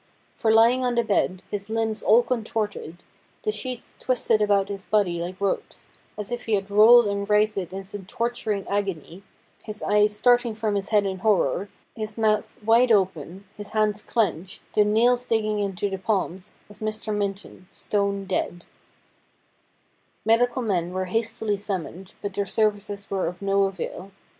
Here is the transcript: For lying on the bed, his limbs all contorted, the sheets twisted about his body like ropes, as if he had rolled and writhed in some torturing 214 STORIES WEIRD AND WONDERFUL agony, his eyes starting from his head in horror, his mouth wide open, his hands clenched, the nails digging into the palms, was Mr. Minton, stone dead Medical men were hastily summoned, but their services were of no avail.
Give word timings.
For 0.35 0.49
lying 0.51 0.83
on 0.83 0.95
the 0.95 1.03
bed, 1.03 1.43
his 1.51 1.69
limbs 1.69 2.01
all 2.01 2.23
contorted, 2.23 3.03
the 3.43 3.51
sheets 3.51 3.93
twisted 3.99 4.41
about 4.41 4.67
his 4.67 4.85
body 4.85 5.19
like 5.21 5.39
ropes, 5.39 5.89
as 6.17 6.31
if 6.31 6.45
he 6.45 6.55
had 6.55 6.71
rolled 6.71 7.05
and 7.05 7.29
writhed 7.29 7.71
in 7.71 7.83
some 7.83 8.05
torturing 8.07 8.63
214 8.63 8.95
STORIES 8.95 8.95
WEIRD 8.95 8.95
AND 8.95 9.67
WONDERFUL 9.67 9.85
agony, 9.85 10.01
his 10.01 10.11
eyes 10.11 10.17
starting 10.17 10.55
from 10.55 10.73
his 10.73 10.89
head 10.89 11.05
in 11.05 11.19
horror, 11.19 11.69
his 11.95 12.17
mouth 12.17 12.57
wide 12.63 12.91
open, 12.91 13.45
his 13.55 13.69
hands 13.77 14.01
clenched, 14.01 14.63
the 14.73 14.83
nails 14.83 15.25
digging 15.25 15.59
into 15.59 15.87
the 15.87 15.99
palms, 15.99 16.55
was 16.67 16.79
Mr. 16.79 17.15
Minton, 17.15 17.67
stone 17.71 18.25
dead 18.25 18.65
Medical 20.25 20.63
men 20.63 20.93
were 20.93 21.05
hastily 21.05 21.55
summoned, 21.55 22.15
but 22.23 22.33
their 22.33 22.47
services 22.47 23.11
were 23.11 23.27
of 23.27 23.39
no 23.39 23.65
avail. 23.65 24.09